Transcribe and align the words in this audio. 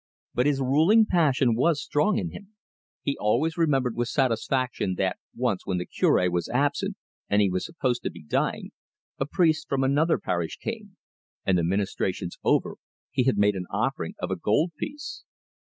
But 0.33 0.47
his 0.47 0.59
ruling 0.59 1.05
passion 1.05 1.53
was 1.53 1.79
strong 1.79 2.17
in 2.17 2.31
him. 2.31 2.55
He 3.03 3.15
always 3.19 3.55
remembered 3.55 3.95
with 3.95 4.07
satisfaction 4.07 4.95
that 4.97 5.19
once 5.35 5.63
when 5.67 5.77
the 5.77 5.85
Cure 5.85 6.27
was 6.31 6.49
absent 6.49 6.97
and 7.29 7.39
he 7.39 7.51
was 7.51 7.63
supposed 7.67 8.01
to 8.01 8.09
be 8.09 8.23
dying, 8.23 8.71
a 9.19 9.27
priest 9.27 9.69
from 9.69 9.83
another 9.83 10.17
parish 10.17 10.57
came, 10.57 10.97
and, 11.45 11.55
the 11.55 11.63
ministrations 11.63 12.39
over, 12.43 12.77
he 13.11 13.25
had 13.25 13.37
made 13.37 13.53
an 13.53 13.67
offering 13.69 14.15
of 14.17 14.31
a 14.31 14.35
gold 14.35 14.71
piece. 14.75 15.23